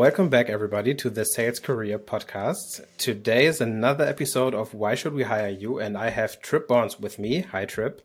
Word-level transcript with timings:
Welcome 0.00 0.30
back, 0.30 0.48
everybody, 0.48 0.94
to 0.94 1.10
the 1.10 1.26
Sales 1.26 1.60
Career 1.60 1.98
Podcast. 1.98 2.80
Today 2.96 3.44
is 3.44 3.60
another 3.60 4.02
episode 4.02 4.54
of 4.54 4.72
Why 4.72 4.94
Should 4.94 5.12
We 5.12 5.24
Hire 5.24 5.50
You? 5.50 5.78
And 5.78 5.94
I 5.94 6.08
have 6.08 6.40
Trip 6.40 6.66
Barnes 6.66 6.98
with 6.98 7.18
me. 7.18 7.42
Hi, 7.42 7.66
Trip. 7.66 8.00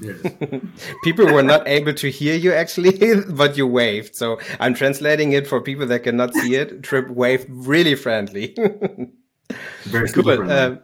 Yes. 0.00 0.16
people 1.04 1.26
were 1.26 1.42
not 1.42 1.68
able 1.68 1.92
to 1.92 2.10
hear 2.10 2.34
you 2.34 2.54
actually, 2.54 3.14
but 3.28 3.58
you 3.58 3.66
waved. 3.66 4.16
So 4.16 4.40
I'm 4.58 4.72
translating 4.72 5.32
it 5.32 5.46
for 5.46 5.60
people 5.60 5.84
that 5.84 6.02
cannot 6.02 6.32
see 6.32 6.54
it. 6.54 6.82
Trip 6.82 7.10
waved 7.10 7.48
really 7.50 7.94
friendly. 7.94 8.56
Very 9.82 10.08
cool. 10.08 10.50
Uh, 10.50 10.76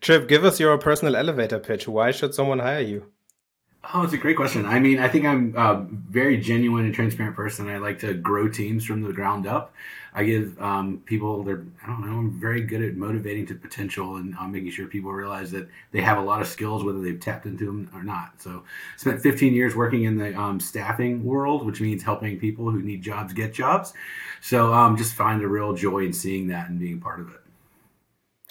Trip, 0.00 0.26
give 0.26 0.46
us 0.46 0.58
your 0.58 0.78
personal 0.78 1.16
elevator 1.16 1.58
pitch. 1.58 1.86
Why 1.86 2.12
should 2.12 2.34
someone 2.34 2.60
hire 2.60 2.80
you? 2.80 3.12
Oh, 3.82 4.02
it's 4.02 4.12
a 4.12 4.18
great 4.18 4.36
question. 4.36 4.66
I 4.66 4.78
mean, 4.78 4.98
I 4.98 5.08
think 5.08 5.24
I'm 5.24 5.54
a 5.56 5.86
very 5.90 6.36
genuine 6.36 6.84
and 6.84 6.94
transparent 6.94 7.34
person. 7.34 7.66
I 7.66 7.78
like 7.78 7.98
to 8.00 8.12
grow 8.12 8.46
teams 8.46 8.84
from 8.84 9.00
the 9.00 9.12
ground 9.12 9.46
up. 9.46 9.72
I 10.12 10.24
give 10.24 10.60
um, 10.60 11.02
people, 11.06 11.42
they're, 11.44 11.64
I 11.82 11.86
don't 11.86 12.06
know, 12.06 12.18
I'm 12.18 12.38
very 12.38 12.60
good 12.62 12.82
at 12.82 12.96
motivating 12.96 13.46
to 13.46 13.54
potential 13.54 14.16
and 14.16 14.34
uh, 14.36 14.46
making 14.46 14.70
sure 14.72 14.86
people 14.86 15.12
realize 15.12 15.50
that 15.52 15.66
they 15.92 16.02
have 16.02 16.18
a 16.18 16.20
lot 16.20 16.42
of 16.42 16.46
skills, 16.46 16.84
whether 16.84 17.00
they've 17.00 17.18
tapped 17.18 17.46
into 17.46 17.64
them 17.64 17.90
or 17.94 18.02
not. 18.02 18.42
So, 18.42 18.64
spent 18.98 19.22
15 19.22 19.54
years 19.54 19.74
working 19.74 20.04
in 20.04 20.18
the 20.18 20.38
um, 20.38 20.60
staffing 20.60 21.24
world, 21.24 21.64
which 21.64 21.80
means 21.80 22.02
helping 22.02 22.38
people 22.38 22.70
who 22.70 22.82
need 22.82 23.00
jobs 23.00 23.32
get 23.32 23.54
jobs. 23.54 23.94
So, 24.42 24.74
um, 24.74 24.96
just 24.98 25.14
find 25.14 25.42
a 25.42 25.48
real 25.48 25.72
joy 25.72 26.04
in 26.04 26.12
seeing 26.12 26.48
that 26.48 26.68
and 26.68 26.78
being 26.78 27.00
part 27.00 27.20
of 27.20 27.30
it. 27.30 27.39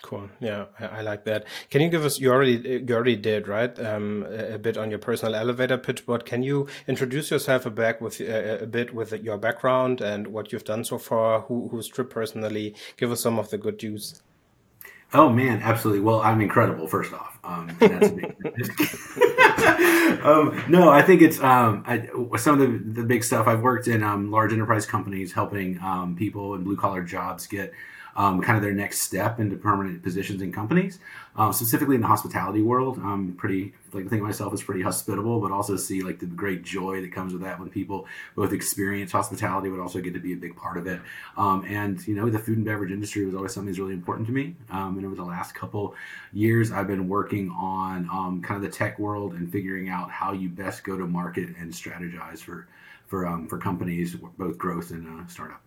Cool. 0.09 0.27
Yeah, 0.39 0.65
I, 0.79 0.85
I, 0.85 1.01
like 1.01 1.25
that. 1.25 1.45
Can 1.69 1.81
you 1.81 1.89
give 1.89 2.03
us? 2.03 2.19
You 2.19 2.31
already 2.31 2.83
you 2.87 2.95
already 2.95 3.15
did 3.15 3.47
right 3.47 3.77
um, 3.79 4.25
a, 4.27 4.55
a, 4.55 4.57
bit 4.57 4.75
on 4.75 4.89
your 4.89 4.97
personal 4.97 5.35
elevator 5.35 5.77
pitch, 5.77 6.03
but 6.03 6.25
can 6.25 6.41
you 6.41 6.67
introduce 6.87 7.29
yourself 7.29 7.67
a 7.67 7.69
bit 7.69 8.01
with 8.01 8.19
uh, 8.19 8.57
a 8.59 8.65
bit 8.65 8.91
with 8.91 9.13
your 9.13 9.37
background 9.37 10.01
and 10.01 10.29
what 10.29 10.51
you've 10.51 10.63
done 10.63 10.83
so 10.83 10.97
far? 10.97 11.41
Who 11.41 11.67
who's 11.67 11.87
Trip 11.87 12.09
personally? 12.09 12.73
Give 12.97 13.11
us 13.11 13.21
some 13.21 13.37
of 13.37 13.51
the 13.51 13.59
good 13.59 13.83
news. 13.83 14.23
Oh 15.13 15.29
man, 15.29 15.61
absolutely. 15.61 16.01
Well, 16.01 16.21
I'm 16.21 16.41
incredible. 16.41 16.87
First 16.87 17.13
off, 17.13 17.37
um, 17.43 17.69
um, 20.23 20.63
no, 20.69 20.89
I 20.89 21.03
think 21.05 21.21
it's 21.21 21.39
um, 21.39 21.83
I, 21.85 22.09
some 22.37 22.59
of 22.59 22.67
the, 22.67 23.01
the 23.01 23.05
big 23.05 23.23
stuff. 23.23 23.45
I've 23.45 23.61
worked 23.61 23.87
in 23.87 24.01
um, 24.01 24.31
large 24.31 24.53
enterprise 24.53 24.87
companies, 24.87 25.33
helping 25.33 25.79
um, 25.83 26.15
people 26.15 26.55
in 26.55 26.63
blue 26.63 26.77
collar 26.77 27.03
jobs 27.03 27.45
get 27.45 27.73
um, 28.19 28.41
kind 28.41 28.57
of 28.57 28.61
their 28.61 28.73
next 28.73 28.99
step 28.99 29.39
into 29.39 29.55
permanent 29.55 30.03
positions 30.03 30.41
in 30.41 30.51
companies, 30.51 30.99
um, 31.37 31.53
specifically 31.53 31.95
in 31.95 32.01
the 32.01 32.07
hospitality 32.07 32.61
world. 32.61 32.99
I'm 33.01 33.33
pretty 33.33 33.73
like 33.93 34.05
I 34.05 34.09
think 34.09 34.21
of 34.21 34.27
myself 34.27 34.51
as 34.53 34.61
pretty 34.61 34.81
hospitable, 34.81 35.39
but 35.39 35.53
also 35.53 35.77
see 35.77 36.01
like 36.01 36.19
the 36.19 36.25
great 36.25 36.61
joy 36.61 36.99
that 36.99 37.13
comes 37.13 37.31
with 37.31 37.43
that 37.43 37.57
when 37.57 37.69
people 37.69 38.07
both 38.35 38.51
experience 38.51 39.13
hospitality, 39.13 39.69
but 39.69 39.79
also 39.79 40.01
get 40.01 40.13
to 40.15 40.19
be 40.19 40.33
a 40.33 40.35
big 40.35 40.57
part 40.57 40.75
of 40.75 40.85
it. 40.85 40.99
Um, 41.37 41.63
and 41.65 42.05
you 42.05 42.13
know, 42.13 42.29
the 42.29 42.39
food 42.39 42.57
and 42.57 42.65
beverage 42.65 42.91
industry 42.91 43.25
was 43.25 43.35
always 43.35 43.53
something 43.53 43.71
that's 43.71 43.79
really 43.79 43.93
important 43.93 44.27
to 44.27 44.33
me. 44.33 44.53
Um, 44.69 44.97
and 44.97 45.05
over 45.05 45.15
the 45.15 45.23
last 45.23 45.55
couple 45.55 45.95
years, 46.33 46.73
I've 46.73 46.87
been 46.87 47.07
working 47.07 47.49
on 47.51 48.09
um, 48.11 48.41
kind 48.41 48.61
of 48.61 48.69
the 48.69 48.77
tech 48.77 48.99
world 48.99 49.33
and 49.33 49.49
figuring 49.49 49.87
out 49.87 50.11
how 50.11 50.33
you 50.33 50.49
best 50.49 50.83
go 50.83 50.97
to 50.97 51.07
market 51.07 51.55
and 51.57 51.71
strategize 51.71 52.39
for 52.39 52.67
for 53.07 53.25
um, 53.25 53.47
for 53.47 53.57
companies, 53.57 54.13
both 54.37 54.57
growth 54.57 54.91
and 54.91 55.07
uh, 55.07 55.25
startup. 55.27 55.61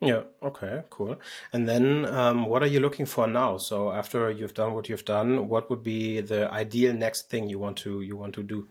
Yeah. 0.00 0.24
Okay. 0.42 0.82
Cool. 0.90 1.20
And 1.52 1.68
then, 1.68 2.04
um, 2.06 2.46
what 2.46 2.62
are 2.62 2.66
you 2.66 2.80
looking 2.80 3.06
for 3.06 3.26
now? 3.26 3.56
So 3.56 3.92
after 3.92 4.30
you've 4.30 4.54
done 4.54 4.74
what 4.74 4.88
you've 4.88 5.04
done, 5.06 5.48
what 5.48 5.70
would 5.70 5.82
be 5.82 6.20
the 6.20 6.50
ideal 6.52 6.92
next 6.92 7.30
thing 7.30 7.48
you 7.48 7.58
want 7.58 7.78
to 7.78 8.02
you 8.02 8.16
want 8.16 8.34
to 8.34 8.42
do? 8.42 8.68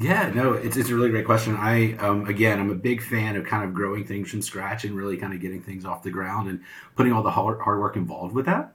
Yeah, 0.00 0.30
no, 0.32 0.52
it's, 0.52 0.76
it's 0.76 0.90
a 0.90 0.94
really 0.94 1.10
great 1.10 1.26
question. 1.26 1.56
I, 1.56 1.94
um, 1.96 2.26
again, 2.26 2.60
I'm 2.60 2.70
a 2.70 2.74
big 2.76 3.02
fan 3.02 3.34
of 3.34 3.44
kind 3.44 3.64
of 3.64 3.74
growing 3.74 4.04
things 4.04 4.30
from 4.30 4.42
scratch 4.42 4.84
and 4.84 4.96
really 4.96 5.16
kind 5.16 5.34
of 5.34 5.40
getting 5.40 5.60
things 5.60 5.84
off 5.84 6.04
the 6.04 6.10
ground 6.10 6.48
and 6.48 6.60
putting 6.94 7.12
all 7.12 7.24
the 7.24 7.32
hard, 7.32 7.60
hard 7.60 7.80
work 7.80 7.96
involved 7.96 8.32
with 8.32 8.46
that. 8.46 8.72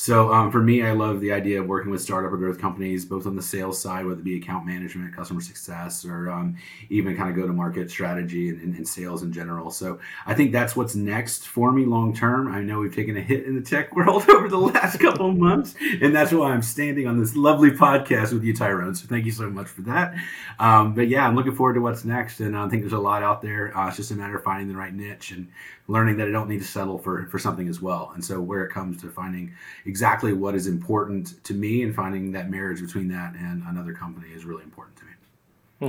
So 0.00 0.32
um, 0.32 0.50
for 0.50 0.62
me, 0.62 0.82
I 0.82 0.92
love 0.92 1.20
the 1.20 1.30
idea 1.30 1.60
of 1.60 1.66
working 1.66 1.90
with 1.90 2.00
startup 2.00 2.32
or 2.32 2.38
growth 2.38 2.58
companies, 2.58 3.04
both 3.04 3.26
on 3.26 3.36
the 3.36 3.42
sales 3.42 3.78
side, 3.78 4.06
whether 4.06 4.18
it 4.18 4.24
be 4.24 4.38
account 4.38 4.64
management, 4.64 5.14
customer 5.14 5.42
success, 5.42 6.06
or 6.06 6.30
um, 6.30 6.56
even 6.88 7.14
kind 7.18 7.28
of 7.28 7.36
go 7.36 7.46
to 7.46 7.52
market 7.52 7.90
strategy 7.90 8.48
and, 8.48 8.62
and, 8.62 8.74
and, 8.76 8.88
sales 8.88 9.22
in 9.22 9.30
general. 9.30 9.70
So 9.70 9.98
I 10.24 10.32
think 10.32 10.52
that's 10.52 10.74
what's 10.74 10.94
next 10.94 11.46
for 11.46 11.70
me 11.70 11.84
long 11.84 12.16
term. 12.16 12.48
I 12.50 12.62
know 12.62 12.78
we've 12.78 12.94
taken 12.94 13.14
a 13.18 13.20
hit 13.20 13.44
in 13.44 13.54
the 13.54 13.60
tech 13.60 13.94
world 13.94 14.26
over 14.30 14.48
the 14.48 14.56
last 14.56 14.98
couple 15.00 15.28
of 15.28 15.36
months, 15.36 15.74
and 16.00 16.16
that's 16.16 16.32
why 16.32 16.50
I'm 16.50 16.62
standing 16.62 17.06
on 17.06 17.20
this 17.20 17.36
lovely 17.36 17.72
podcast 17.72 18.32
with 18.32 18.42
you, 18.42 18.54
Tyrone. 18.54 18.94
So 18.94 19.06
thank 19.06 19.26
you 19.26 19.32
so 19.32 19.50
much 19.50 19.66
for 19.66 19.82
that. 19.82 20.14
Um, 20.58 20.94
but 20.94 21.08
yeah, 21.08 21.28
I'm 21.28 21.36
looking 21.36 21.54
forward 21.54 21.74
to 21.74 21.82
what's 21.82 22.06
next, 22.06 22.40
and 22.40 22.56
I 22.56 22.66
think 22.70 22.84
there's 22.84 22.94
a 22.94 22.98
lot 22.98 23.22
out 23.22 23.42
there. 23.42 23.76
Uh, 23.76 23.88
it's 23.88 23.98
just 23.98 24.12
a 24.12 24.14
matter 24.14 24.38
of 24.38 24.44
finding 24.44 24.68
the 24.68 24.78
right 24.78 24.94
niche 24.94 25.32
and 25.32 25.48
learning 25.88 26.16
that 26.18 26.28
I 26.28 26.30
don't 26.30 26.48
need 26.48 26.60
to 26.60 26.66
settle 26.66 26.98
for 26.98 27.26
for 27.26 27.38
something 27.38 27.68
as 27.68 27.82
well. 27.82 28.12
And 28.14 28.24
so 28.24 28.40
where 28.40 28.64
it 28.64 28.72
comes 28.72 29.02
to 29.02 29.10
finding 29.10 29.52
exactly 29.90 30.32
what 30.42 30.54
is 30.54 30.66
important 30.66 31.24
to 31.48 31.52
me 31.52 31.82
and 31.84 31.92
finding 32.02 32.24
that 32.36 32.46
marriage 32.56 32.80
between 32.86 33.08
that 33.08 33.34
and 33.34 33.56
another 33.72 33.92
company 33.92 34.28
is 34.38 34.44
really 34.44 34.62
important 34.70 34.96
to 35.00 35.04
me. 35.08 35.12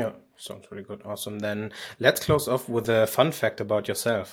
Yeah, 0.02 0.12
sounds 0.38 0.66
really 0.72 0.84
good. 0.84 1.02
Awesome. 1.06 1.38
Then 1.48 1.72
let's 2.00 2.20
close 2.26 2.48
off 2.48 2.68
with 2.68 2.88
a 2.90 3.06
fun 3.06 3.32
fact 3.32 3.62
about 3.62 3.88
yourself. 3.88 4.28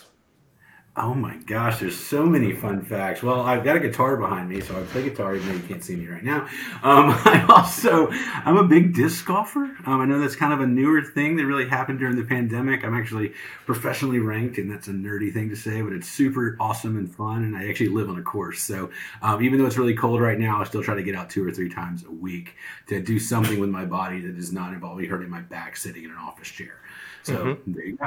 Oh 1.01 1.15
my 1.15 1.37
gosh, 1.47 1.79
there's 1.79 1.97
so 1.97 2.27
many 2.27 2.53
fun 2.53 2.83
facts. 2.83 3.23
Well, 3.23 3.43
I've 3.43 3.63
got 3.63 3.77
a 3.77 3.81
guitar 3.81 4.17
behind 4.17 4.49
me, 4.49 4.61
so 4.61 4.77
I 4.77 4.83
play 4.83 5.05
guitar 5.05 5.37
even 5.37 5.47
though 5.47 5.55
you 5.55 5.63
can't 5.63 5.85
see 5.85 5.95
me 5.95 6.09
right 6.09 6.25
now. 6.25 6.49
Um, 6.83 7.15
I 7.25 7.47
also, 7.49 8.09
I'm 8.11 8.57
a 8.57 8.65
big 8.65 8.95
disc 8.95 9.25
golfer. 9.25 9.77
Um, 9.87 10.01
I 10.01 10.07
know 10.07 10.19
that's 10.19 10.35
kind 10.35 10.53
of 10.53 10.61
a 10.61 10.67
newer 10.67 11.03
thing 11.03 11.37
that 11.37 11.47
really 11.47 11.69
happened 11.69 12.01
during 12.01 12.17
the 12.17 12.25
pandemic. 12.25 12.85
I'm 12.85 12.95
actually 12.95 13.33
professionally 13.65 14.19
ranked, 14.19 14.59
and 14.59 14.69
that's 14.69 14.89
a 14.89 14.91
nerdy 14.91 15.33
thing 15.33 15.51
to 15.51 15.57
say, 15.57 15.83
but 15.83 15.93
it's 15.93 16.09
super 16.09 16.57
awesome 16.59 16.97
and 16.97 17.15
fun. 17.15 17.45
And 17.45 17.57
I 17.57 17.69
actually 17.69 17.91
live 17.91 18.11
on 18.11 18.19
a 18.19 18.23
course. 18.23 18.61
So 18.61 18.91
um, 19.23 19.41
even 19.41 19.61
though 19.61 19.67
it's 19.67 19.79
really 19.79 19.95
cold 19.95 20.21
right 20.21 20.39
now, 20.39 20.61
I 20.61 20.65
still 20.65 20.83
try 20.83 20.97
to 20.97 21.03
get 21.05 21.15
out 21.15 21.31
two 21.31 21.47
or 21.47 21.53
three 21.53 21.69
times 21.69 22.05
a 22.05 22.11
week 22.11 22.57
to 22.89 23.01
do 23.01 23.21
something 23.21 23.61
with 23.61 23.71
my 23.71 23.85
body 23.85 24.21
that 24.23 24.35
does 24.35 24.53
not 24.53 24.73
involve 24.73 24.99
me 24.99 25.07
hurting 25.07 25.31
my 25.31 25.43
back 25.43 25.77
sitting 25.77 26.03
in 26.03 26.11
an 26.11 26.17
office 26.17 26.49
chair. 26.49 26.81
So 27.29 27.37
mm-hmm. 27.37 27.73
there 27.73 27.85
you 27.85 27.99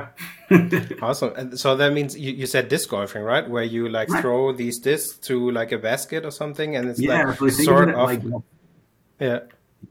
go. 1.00 1.06
awesome. 1.06 1.34
And 1.36 1.60
so 1.60 1.76
that 1.76 1.94
means 1.94 2.18
you, 2.18 2.32
you 2.34 2.48
said 2.48 2.70
disc 2.70 2.90
golfing, 2.90 3.22
right? 3.22 3.48
Where 3.48 3.64
you 3.64 3.88
like 3.88 4.10
right. 4.10 4.22
throw 4.22 4.52
these 4.52 4.80
discs 4.80 5.18
to 5.28 5.52
like 5.52 5.72
a 5.72 5.78
basket 5.78 6.26
or 6.26 6.32
something, 6.32 6.76
and 6.76 6.90
it's 6.90 7.00
yeah, 7.00 7.36
like 7.40 7.52
sort 7.52 7.90
of 7.90 7.96
like, 7.96 8.22
yeah. 9.20 9.40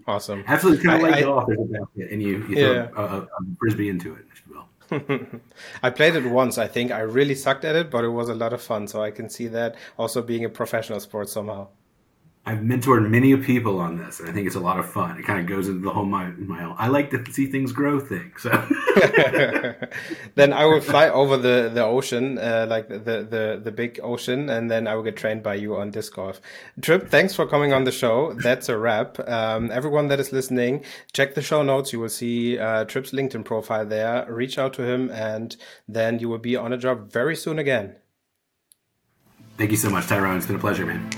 Awesome. 0.07 0.45
Absolutely, 0.47 0.85
kind 0.85 1.03
of 1.03 1.09
like 1.09 1.15
I, 1.15 1.23
golf. 1.23 1.47
There's 1.47 1.61
a 1.61 1.65
basket, 1.65 2.13
and 2.13 2.23
you, 2.23 2.45
you 2.49 2.55
throw 2.57 2.73
yeah. 2.73 2.89
a, 2.97 3.03
a, 3.03 3.29
frisbee 3.59 3.89
into 3.89 4.15
it, 4.15 4.25
if 4.33 4.43
you 4.47 4.55
will. 4.55 5.41
I 5.83 5.91
played 5.91 6.17
it 6.17 6.27
once. 6.27 6.59
I 6.59 6.67
think 6.67 6.91
I 6.91 7.01
really 7.01 7.35
sucked 7.35 7.65
at 7.65 7.77
it, 7.77 7.91
but 7.91 8.05
it 8.05 8.09
was 8.09 8.29
a 8.29 8.35
lot 8.35 8.53
of 8.53 8.61
fun. 8.61 8.89
So 8.89 9.03
I 9.03 9.11
can 9.11 9.29
see 9.31 9.47
that 9.49 9.77
also 9.97 10.23
being 10.23 10.45
a 10.45 10.49
professional 10.49 11.01
sport 11.01 11.29
somehow. 11.29 11.69
I've 12.51 12.59
mentored 12.59 13.09
many 13.09 13.37
people 13.37 13.79
on 13.79 13.97
this, 13.97 14.19
and 14.19 14.29
I 14.29 14.33
think 14.33 14.49
it's 14.49 14.57
a 14.57 14.61
lot 14.61 14.81
of 14.81 14.91
fun. 14.91 15.17
It 15.17 15.25
kind 15.25 15.39
of 15.39 15.47
goes 15.47 15.69
into 15.69 15.83
the 15.83 15.91
whole 15.91 16.05
my 16.05 16.31
my 16.31 16.65
own. 16.65 16.75
I 16.77 16.89
like 16.89 17.11
to 17.11 17.25
see 17.33 17.47
things 17.47 17.71
grow 17.71 18.01
thing. 18.01 18.33
So 18.39 18.51
then 20.35 20.53
I 20.53 20.65
will 20.65 20.81
fly 20.81 21.09
over 21.11 21.37
the 21.37 21.71
the 21.73 21.85
ocean, 21.85 22.39
uh, 22.39 22.67
like 22.69 22.89
the, 22.89 23.25
the 23.35 23.61
the 23.63 23.71
big 23.71 24.01
ocean, 24.03 24.51
and 24.51 24.69
then 24.69 24.89
I 24.89 24.97
will 24.97 25.05
get 25.05 25.17
trained 25.17 25.45
by 25.45 25.55
you 25.55 25.77
on 25.77 25.93
disc 25.93 26.13
golf. 26.13 26.41
Trip, 26.83 27.09
thanks 27.09 27.37
for 27.37 27.47
coming 27.47 27.73
on 27.73 27.85
the 27.85 27.93
show. 27.93 28.33
That's 28.33 28.69
a 28.69 28.77
wrap. 28.77 29.21
Um, 29.29 29.71
everyone 29.71 30.09
that 30.09 30.19
is 30.19 30.33
listening, 30.33 30.85
check 31.13 31.37
the 31.37 31.43
show 31.43 31.63
notes. 31.63 31.93
You 31.93 32.01
will 32.01 32.09
see 32.09 32.59
uh, 32.59 32.85
Trip's 32.85 33.13
LinkedIn 33.13 33.45
profile 33.45 33.87
there. 33.87 34.27
Reach 34.29 34.59
out 34.59 34.73
to 34.73 34.83
him, 34.83 35.09
and 35.13 35.57
then 35.87 36.19
you 36.19 36.29
will 36.29 36.39
be 36.51 36.57
on 36.57 36.73
a 36.73 36.79
job 36.79 37.13
very 37.13 37.37
soon 37.37 37.61
again. 37.61 37.95
Thank 39.57 39.71
you 39.71 39.77
so 39.77 39.89
much, 39.89 40.09
Tyrone. 40.09 40.39
It's 40.39 40.47
been 40.47 40.57
a 40.57 40.59
pleasure, 40.59 40.85
man. 40.85 41.09